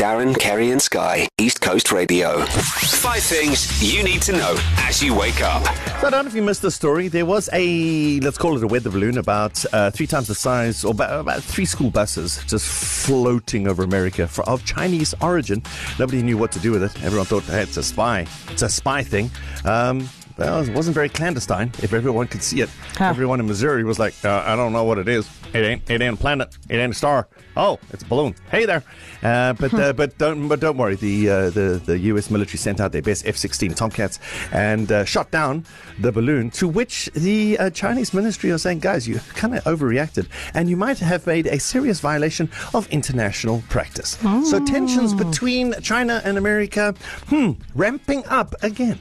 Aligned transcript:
Darren, 0.00 0.34
Kerry, 0.34 0.70
and 0.70 0.80
Sky, 0.80 1.28
East 1.36 1.60
Coast 1.60 1.92
Radio. 1.92 2.40
Five 2.46 3.22
things 3.22 3.82
you 3.82 4.02
need 4.02 4.22
to 4.22 4.32
know 4.32 4.56
as 4.78 5.02
you 5.02 5.14
wake 5.14 5.42
up. 5.42 5.62
So 6.00 6.06
I 6.06 6.10
don't 6.10 6.24
know 6.24 6.26
if 6.26 6.34
you 6.34 6.40
missed 6.40 6.62
the 6.62 6.70
story. 6.70 7.08
There 7.08 7.26
was 7.26 7.50
a, 7.52 8.18
let's 8.20 8.38
call 8.38 8.56
it 8.56 8.64
a 8.64 8.66
weather 8.66 8.88
balloon, 8.88 9.18
about 9.18 9.62
uh, 9.74 9.90
three 9.90 10.06
times 10.06 10.28
the 10.28 10.34
size, 10.34 10.86
or 10.86 10.92
about, 10.92 11.20
about 11.20 11.42
three 11.42 11.66
school 11.66 11.90
buses 11.90 12.42
just 12.46 12.64
floating 12.66 13.68
over 13.68 13.82
America 13.82 14.26
for, 14.26 14.42
of 14.48 14.64
Chinese 14.64 15.14
origin. 15.20 15.62
Nobody 15.98 16.22
knew 16.22 16.38
what 16.38 16.50
to 16.52 16.60
do 16.60 16.70
with 16.70 16.82
it. 16.82 17.04
Everyone 17.04 17.26
thought, 17.26 17.42
hey, 17.42 17.60
it's 17.60 17.76
a 17.76 17.82
spy. 17.82 18.26
It's 18.48 18.62
a 18.62 18.70
spy 18.70 19.02
thing. 19.02 19.30
Um, 19.66 20.08
well, 20.36 20.62
it 20.62 20.74
wasn't 20.74 20.94
very 20.94 21.08
clandestine 21.08 21.72
if 21.82 21.92
everyone 21.92 22.26
could 22.26 22.42
see 22.42 22.60
it. 22.60 22.70
Huh. 22.96 23.06
Everyone 23.06 23.40
in 23.40 23.46
Missouri 23.46 23.84
was 23.84 23.98
like, 23.98 24.14
uh, 24.24 24.42
I 24.46 24.56
don't 24.56 24.72
know 24.72 24.84
what 24.84 24.98
it 24.98 25.08
is. 25.08 25.28
It 25.52 25.64
ain't, 25.64 25.90
it 25.90 26.00
ain't 26.00 26.14
a 26.14 26.16
planet. 26.16 26.56
It 26.68 26.76
ain't 26.76 26.92
a 26.92 26.96
star. 26.96 27.28
Oh, 27.56 27.78
it's 27.92 28.02
a 28.02 28.06
balloon. 28.06 28.34
Hey 28.50 28.64
there. 28.64 28.84
Uh, 29.22 29.52
but 29.54 29.74
uh, 29.74 29.92
but 29.92 30.16
don't 30.18 30.48
but 30.48 30.60
don't 30.60 30.76
worry. 30.76 30.94
The 30.94 31.28
uh, 31.28 31.50
the 31.50 31.82
the 31.84 31.98
U.S. 31.98 32.30
military 32.30 32.58
sent 32.58 32.80
out 32.80 32.92
their 32.92 33.02
best 33.02 33.26
F-16 33.26 33.74
Tomcats 33.74 34.18
and 34.52 34.90
uh, 34.90 35.04
shot 35.04 35.30
down 35.30 35.64
the 35.98 36.12
balloon. 36.12 36.50
To 36.52 36.68
which 36.68 37.06
the 37.14 37.58
uh, 37.58 37.70
Chinese 37.70 38.14
ministry 38.14 38.50
are 38.52 38.58
saying, 38.58 38.78
guys, 38.78 39.08
you 39.08 39.18
kind 39.34 39.56
of 39.56 39.64
overreacted, 39.64 40.28
and 40.54 40.70
you 40.70 40.76
might 40.76 40.98
have 40.98 41.26
made 41.26 41.46
a 41.48 41.58
serious 41.58 42.00
violation 42.00 42.48
of 42.72 42.88
international 42.88 43.62
practice. 43.68 44.16
So 44.44 44.64
tensions 44.64 45.12
between 45.12 45.74
China 45.82 46.22
and 46.24 46.38
America, 46.38 46.94
hmm, 47.28 47.52
ramping 47.74 48.24
up 48.26 48.54
again. 48.62 48.98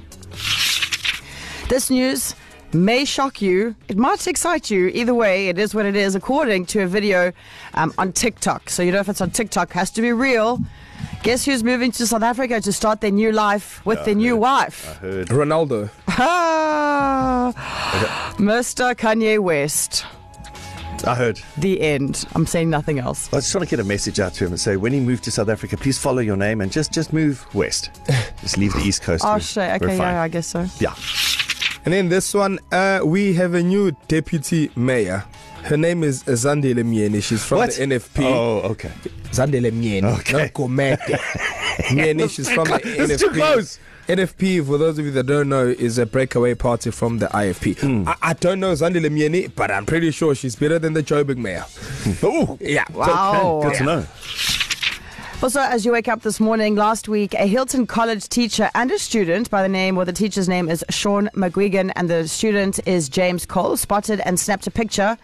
This 1.69 1.91
news 1.91 2.33
may 2.73 3.05
shock 3.05 3.43
you. 3.43 3.75
It 3.87 3.95
might 3.95 4.25
excite 4.25 4.71
you. 4.71 4.87
Either 4.87 5.13
way, 5.13 5.49
it 5.49 5.59
is 5.59 5.75
what 5.75 5.85
it 5.85 5.95
is, 5.95 6.15
according 6.15 6.65
to 6.67 6.81
a 6.81 6.87
video 6.87 7.31
um, 7.75 7.93
on 7.99 8.11
TikTok. 8.11 8.71
So 8.71 8.81
you 8.81 8.91
know 8.91 8.99
if 8.99 9.07
it's 9.07 9.21
on 9.21 9.29
TikTok, 9.29 9.71
has 9.73 9.91
to 9.91 10.01
be 10.01 10.11
real. 10.11 10.59
Guess 11.21 11.45
who's 11.45 11.63
moving 11.63 11.91
to 11.91 12.07
South 12.07 12.23
Africa 12.23 12.59
to 12.59 12.73
start 12.73 13.01
their 13.01 13.11
new 13.11 13.31
life 13.31 13.85
with 13.85 14.03
their 14.03 14.15
new 14.15 14.35
wife? 14.35 14.89
I 14.89 14.93
heard. 14.95 15.27
Ronaldo. 15.27 15.89
Ah, 16.21 17.53
Mr. 18.37 18.93
Kanye 18.93 19.39
West. 19.39 20.05
I 21.05 21.15
heard. 21.15 21.39
The 21.57 21.79
end. 21.79 22.26
I'm 22.35 22.45
saying 22.45 22.70
nothing 22.70 22.99
else. 22.99 23.31
I 23.31 23.37
was 23.37 23.49
trying 23.49 23.63
to 23.63 23.70
get 23.70 23.79
a 23.79 23.83
message 23.85 24.20
out 24.20 24.33
to 24.33 24.45
him 24.45 24.51
and 24.51 24.59
say, 24.59 24.76
when 24.76 24.91
he 24.91 24.99
moved 24.99 25.23
to 25.26 25.31
South 25.31 25.48
Africa, 25.48 25.77
please 25.77 25.98
follow 25.98 26.20
your 26.20 26.35
name 26.35 26.59
and 26.61 26.71
just 26.71 26.91
just 26.91 27.13
move 27.13 27.45
west. 27.55 27.91
just 28.41 28.57
leave 28.57 28.73
the 28.73 28.81
East 28.81 29.01
Coast. 29.01 29.23
Oh, 29.26 29.39
shit. 29.39 29.81
Okay, 29.81 29.98
yeah, 29.98 30.21
I 30.21 30.27
guess 30.27 30.48
so. 30.48 30.65
Yeah. 30.79 30.93
And 31.85 31.94
then 31.94 32.10
this 32.10 32.34
one, 32.34 32.60
uh, 32.72 33.02
we 33.04 33.34
have 33.34 33.54
a 33.54 33.63
new 33.63 33.91
deputy 34.08 34.70
mayor. 34.76 35.24
Her 35.63 35.77
name 35.77 36.04
is 36.04 36.24
Zandile 36.24 36.84
Myeni. 36.84 37.22
She's 37.24 37.44
from 37.44 37.60
What? 37.60 37.72
the 37.72 37.84
NFP. 37.84 38.24
Oh, 38.24 38.60
okay. 38.72 38.91
Zandile 39.32 39.72
Myeni. 39.72 40.04
Okay. 40.20 40.34
Not 40.44 40.54
Gumede. 40.54 41.20
Myeni, 41.90 42.30
she's 42.30 42.50
from 42.50 42.66
the 42.66 42.80
NFP. 42.80 43.10
It's 43.10 43.22
too 43.24 43.30
close. 43.32 43.80
NFP, 44.07 44.66
for 44.66 44.77
those 44.80 44.98
of 44.98 45.05
you 45.05 45.12
that 45.12 45.27
don't 45.27 45.50
know, 45.50 45.68
is 45.68 46.00
a 46.00 46.05
breakaway 46.05 46.55
party 46.55 46.90
from 46.90 47.20
the 47.20 47.27
IFP. 47.27 47.80
Hmm. 47.80 48.07
I, 48.10 48.16
I 48.30 48.34
don't 48.34 48.60
know 48.60 48.72
Zandile 48.74 49.05
Myeni, 49.10 49.52
but 49.55 49.70
I'm 49.70 49.85
pretty 49.85 50.10
sure 50.12 50.34
she's 50.34 50.55
better 50.55 50.80
than 50.80 50.94
the 50.94 51.04
Joburg 51.04 51.38
mayor. 51.38 51.66
Oh, 52.24 52.57
Yeah. 52.60 52.85
Wow. 52.91 53.60
good 53.63 53.76
to 53.76 53.84
know. 53.84 54.05
Also, 55.41 55.62
as 55.62 55.85
you 55.85 55.93
wake 55.93 56.09
up 56.09 56.21
this 56.21 56.41
morning, 56.41 56.76
last 56.76 57.07
week, 57.07 57.34
a 57.34 57.48
Hilton 57.48 57.87
College 57.87 58.27
teacher 58.27 58.70
and 58.76 58.91
a 58.91 58.99
student 58.99 59.49
by 59.49 59.62
the 59.62 59.70
name, 59.70 59.98
or 59.98 60.04
the 60.04 60.12
teacher's 60.12 60.49
name 60.49 60.68
is 60.68 60.84
Sean 60.90 61.29
McGuigan, 61.34 61.93
and 61.95 62.09
the 62.09 62.27
student 62.27 62.85
is 62.85 63.07
James 63.07 63.45
Cole, 63.45 63.77
spotted 63.77 64.19
and 64.25 64.38
snapped 64.38 64.67
a 64.67 64.72
picture. 64.72 65.17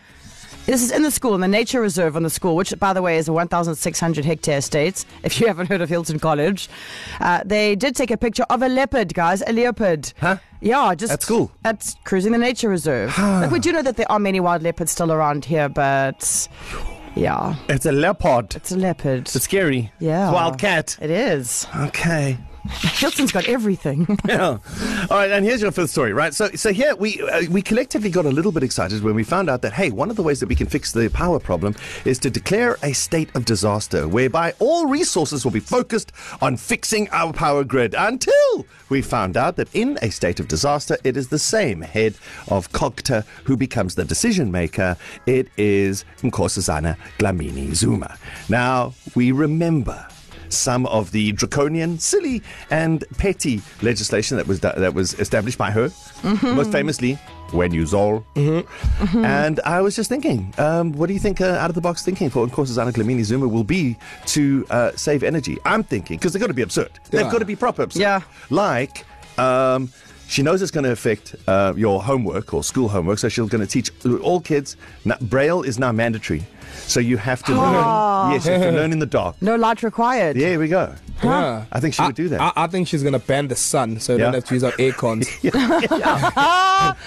This 0.67 0.81
is 0.81 0.89
in 0.89 1.01
the 1.01 1.11
school, 1.11 1.35
in 1.35 1.41
the 1.41 1.49
nature 1.49 1.81
reserve 1.81 2.15
on 2.15 2.23
the 2.23 2.29
school, 2.29 2.55
which, 2.55 2.73
by 2.79 2.93
the 2.93 3.01
way, 3.01 3.17
is 3.17 3.27
a 3.27 3.33
1,600 3.33 4.23
hectare 4.23 4.59
estate. 4.59 5.03
If 5.23 5.41
you 5.41 5.47
haven't 5.47 5.67
heard 5.67 5.81
of 5.81 5.89
Hilton 5.89 6.17
College, 6.17 6.69
uh, 7.19 7.41
they 7.43 7.75
did 7.75 7.93
take 7.93 8.09
a 8.09 8.17
picture 8.17 8.45
of 8.49 8.61
a 8.61 8.69
leopard, 8.69 9.13
guys, 9.13 9.43
a 9.45 9.51
leopard. 9.51 10.13
Huh? 10.21 10.37
Yeah, 10.61 10.95
just 10.95 11.11
At 11.11 11.23
school? 11.23 11.51
At 11.65 11.93
cruising 12.05 12.31
the 12.31 12.37
nature 12.37 12.69
reserve. 12.69 13.15
like 13.17 13.51
we 13.51 13.59
do 13.59 13.73
know 13.73 13.81
that 13.81 13.97
there 13.97 14.09
are 14.09 14.19
many 14.19 14.39
wild 14.39 14.63
leopards 14.63 14.93
still 14.93 15.11
around 15.11 15.43
here, 15.43 15.67
but 15.67 16.47
yeah, 17.15 17.55
It's 17.69 17.85
a 17.85 17.91
leopard. 17.91 18.55
it's 18.55 18.71
a 18.71 18.77
leopard. 18.77 19.21
It's 19.21 19.41
scary. 19.43 19.91
Yeah. 19.99 20.31
Wild 20.31 20.59
cat. 20.59 20.97
It 21.01 21.09
is. 21.09 21.65
Okay. 21.75 22.37
Hilton's 22.69 23.31
got 23.31 23.45
everything. 23.47 24.07
Yeah. 24.27 24.57
All 25.11 25.17
right, 25.17 25.29
and 25.31 25.45
here's 25.45 25.61
your 25.61 25.71
fifth 25.71 25.91
story, 25.91 26.11
right? 26.11 26.33
So, 26.33 26.49
so 26.55 26.73
here 26.73 26.95
we 26.95 27.21
uh, 27.21 27.43
we 27.49 27.61
collectively 27.61 28.09
got 28.09 28.25
a 28.25 28.29
little 28.29 28.51
bit 28.51 28.63
excited 28.63 29.03
when 29.03 29.13
we 29.13 29.23
found 29.23 29.49
out 29.49 29.61
that 29.61 29.73
hey, 29.73 29.91
one 29.91 30.09
of 30.09 30.15
the 30.15 30.23
ways 30.23 30.39
that 30.39 30.49
we 30.49 30.55
can 30.55 30.67
fix 30.67 30.91
the 30.91 31.09
power 31.09 31.39
problem 31.39 31.75
is 32.05 32.17
to 32.19 32.29
declare 32.29 32.77
a 32.81 32.93
state 32.93 33.29
of 33.35 33.45
disaster, 33.45 34.07
whereby 34.07 34.53
all 34.59 34.87
resources 34.87 35.45
will 35.45 35.51
be 35.51 35.59
focused 35.59 36.11
on 36.41 36.57
fixing 36.57 37.07
our 37.11 37.33
power 37.33 37.63
grid. 37.63 37.93
Until 37.97 38.65
we 38.89 39.01
found 39.01 39.37
out 39.37 39.57
that 39.57 39.73
in 39.75 39.99
a 40.01 40.09
state 40.09 40.39
of 40.39 40.47
disaster, 40.47 40.97
it 41.03 41.15
is 41.15 41.27
the 41.27 41.39
same 41.39 41.81
head 41.81 42.15
of 42.47 42.71
Cogta 42.71 43.25
who 43.43 43.55
becomes 43.55 43.93
the 43.95 44.05
decision 44.05 44.51
maker. 44.51 44.97
It 45.27 45.49
is 45.57 46.03
Nkosazana 46.21 46.97
Dlamini 47.19 47.75
Zuma. 47.75 48.17
Now 48.49 48.93
we 49.13 49.31
remember 49.31 50.07
some 50.49 50.85
of 50.87 51.11
the 51.11 51.31
draconian, 51.33 51.99
silly, 51.99 52.41
and 52.69 53.03
petty 53.17 53.61
legislation 53.81 54.37
that 54.37 54.47
was 54.47 54.59
that 54.61 54.93
was 54.93 55.13
established 55.19 55.57
by 55.57 55.71
her, 55.71 55.91
most 56.41 56.71
famously. 56.71 57.17
When 57.51 57.71
you 57.71 57.83
Zol. 57.83 58.25
And 59.23 59.59
I 59.63 59.79
was 59.79 59.95
just 59.95 60.09
thinking, 60.09 60.51
um, 60.57 60.93
what 60.93 61.07
do 61.07 61.13
you 61.13 61.19
think 61.19 61.39
uh, 61.39 61.45
out 61.45 61.69
of 61.69 61.75
the 61.75 61.79
box 61.79 62.03
thinking 62.03 62.29
for 62.31 62.45
Nkosazana 62.47 62.91
Dlamini 62.91 63.23
Zuma 63.23 63.47
will 63.47 63.63
be 63.63 63.95
to 64.25 64.65
uh, 64.71 64.91
save 64.95 65.23
energy? 65.23 65.57
I'm 65.63 65.83
thinking, 65.83 66.17
because 66.17 66.33
they've 66.33 66.41
got 66.41 66.47
to 66.47 66.55
be 66.55 66.63
absurd. 66.63 66.89
They've 67.11 67.31
got 67.31 67.39
to 67.39 67.45
be 67.45 67.55
proper 67.55 67.83
absurd. 67.83 68.01
Yeah. 68.01 68.21
Like, 68.49 69.05
um, 69.37 69.89
she 70.27 70.41
knows 70.41 70.61
it's 70.61 70.71
going 70.71 70.83
to 70.85 70.91
affect 70.91 71.35
uh, 71.47 71.73
your 71.75 72.01
homework 72.01 72.53
or 72.53 72.63
school 72.63 72.87
homework, 72.89 73.19
so 73.19 73.29
she's 73.29 73.47
going 73.49 73.65
to 73.65 73.67
teach 73.67 73.91
all 74.21 74.39
kids. 74.41 74.75
Now, 75.05 75.17
Braille 75.21 75.61
is 75.61 75.77
now 75.79 75.91
mandatory, 75.91 76.43
so 76.73 76.99
you 76.99 77.17
have 77.17 77.43
to 77.43 77.53
learn. 77.53 78.31
Yes, 78.33 78.45
you 78.45 78.51
have 78.53 78.61
to 78.63 78.71
learn 78.71 78.91
in 78.91 78.99
the 78.99 79.05
dark. 79.05 79.39
No 79.41 79.55
light 79.55 79.83
required. 79.83 80.35
There 80.37 80.59
we 80.59 80.67
go. 80.67 80.93
Yeah. 81.23 81.65
I 81.71 81.79
think 81.79 81.93
she 81.93 82.01
would 82.03 82.15
do 82.15 82.27
that. 82.29 82.41
I, 82.41 82.51
I 82.63 82.67
think 82.67 82.87
she's 82.89 83.01
going 83.03 83.13
to 83.13 83.19
ban 83.19 83.47
the 83.47 83.55
sun 83.55 83.99
so 83.99 84.15
we 84.15 84.19
Yeah. 84.19 84.25
don't 84.25 84.33
have 84.35 84.45
to 84.45 84.53
use 84.53 84.63
our 84.65 84.73
air 84.77 84.91
cons. 84.91 85.27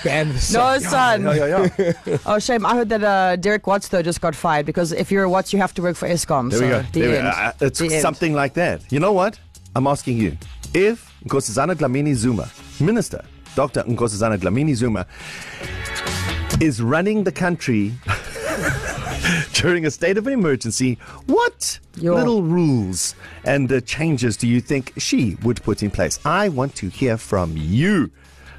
ban 0.05 0.29
the 0.33 0.39
sun. 0.39 0.61
No 0.61 0.79
sun. 0.79 1.23
sun. 1.25 1.37
Yeah, 1.37 1.47
yeah, 1.79 1.93
yeah. 2.07 2.19
Oh, 2.27 2.39
shame. 2.39 2.65
I 2.65 2.75
heard 2.75 2.89
that 2.89 3.05
uh, 3.05 3.37
Derek 3.37 3.67
Watts, 3.67 3.89
though, 3.89 4.03
just 4.03 4.21
got 4.21 4.35
fired 4.35 4.65
because 4.67 4.93
if 4.93 5.11
you're 5.11 5.25
a 5.25 5.31
Watts, 5.31 5.53
you 5.53 5.59
have 5.59 5.75
to 5.75 5.83
work 5.83 5.97
for 5.97 6.09
Eskom. 6.09 6.51
There 6.51 6.59
so 6.61 6.65
we 6.65 6.71
go. 6.71 6.83
The 6.93 7.01
There 7.01 7.11
we 7.11 7.17
end. 7.17 7.25
go. 7.25 7.31
Uh, 7.31 7.53
it's 7.67 7.79
The 7.79 7.93
end. 7.93 8.03
something 8.03 8.33
like 8.35 8.55
that. 8.55 8.81
You 8.91 9.01
know 9.01 9.13
what? 9.13 9.39
I'm 9.77 9.87
asking 9.87 10.17
you. 10.19 10.37
If 10.75 11.15
Nkosazana 11.25 11.75
Dlamini 11.75 12.15
Zuma, 12.15 12.49
Minister 12.81 13.25
Dr. 13.55 13.83
Nkosazana 13.85 14.39
Dlamini 14.39 14.75
Zuma, 14.75 15.07
is 16.61 16.83
running 16.83 17.25
the 17.25 17.33
country 17.33 17.93
during 19.55 19.87
a 19.87 19.91
state 19.91 20.19
of 20.19 20.27
emergency, 20.27 20.99
what 21.27 21.79
Yo. 21.97 22.15
little 22.15 22.43
rules 22.43 23.15
and 23.45 23.71
uh, 23.73 23.81
changes 23.81 24.37
do 24.37 24.47
you 24.47 24.61
think 24.61 24.93
she 24.99 25.37
would 25.43 25.63
put 25.63 25.83
in 25.83 25.91
place? 25.91 26.19
I 26.25 26.49
want 26.49 26.75
to 26.77 26.89
hear 26.89 27.17
from 27.17 27.55
you. 27.57 28.11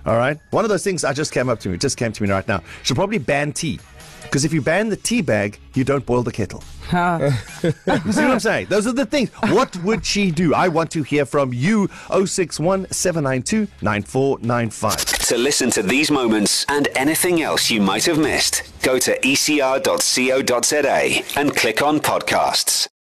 All 0.05 0.17
right. 0.17 0.37
One 0.51 0.65
of 0.65 0.69
those 0.69 0.83
things 0.83 1.03
I 1.03 1.13
just 1.13 1.31
came 1.31 1.49
up 1.49 1.59
to 1.61 1.69
me, 1.69 1.77
just 1.77 1.97
came 1.97 2.11
to 2.11 2.23
me 2.23 2.29
right 2.29 2.47
now. 2.47 2.63
She'll 2.83 2.95
probably 2.95 3.19
ban 3.19 3.53
tea. 3.53 3.79
Because 4.23 4.45
if 4.45 4.53
you 4.53 4.61
ban 4.61 4.89
the 4.89 4.95
tea 4.95 5.21
bag, 5.21 5.59
you 5.73 5.83
don't 5.83 6.05
boil 6.05 6.23
the 6.23 6.31
kettle. 6.31 6.63
You 6.91 7.31
see 7.61 7.71
what 7.93 8.31
I'm 8.31 8.39
saying? 8.39 8.67
Those 8.69 8.87
are 8.87 8.93
the 8.93 9.05
things. 9.05 9.29
What 9.49 9.75
would 9.83 10.05
she 10.05 10.31
do? 10.31 10.53
I 10.53 10.67
want 10.67 10.91
to 10.91 11.03
hear 11.03 11.25
from 11.25 11.53
you. 11.53 11.89
061 12.09 12.87
792 12.91 13.67
9495. 13.81 15.27
To 15.29 15.37
listen 15.37 15.69
to 15.71 15.83
these 15.83 16.09
moments 16.11 16.65
and 16.69 16.87
anything 16.95 17.41
else 17.41 17.69
you 17.69 17.81
might 17.81 18.05
have 18.05 18.17
missed, 18.17 18.63
go 18.81 18.97
to 18.99 19.19
ecr.co.za 19.19 20.89
and 21.39 21.55
click 21.55 21.81
on 21.81 21.99
podcasts. 21.99 22.87